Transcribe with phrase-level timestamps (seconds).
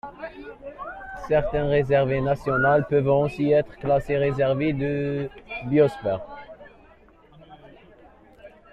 [1.27, 5.29] Certaines réserves nationales peuvent aussi être classées Réserve de
[5.67, 6.21] biosphère.